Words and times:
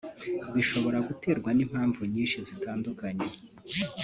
bishobora 0.55 0.97
guterwa 1.07 1.49
ni 1.53 1.63
mpamvu 1.71 2.01
nyinshi 2.13 2.37
zitandukanye 2.47 3.27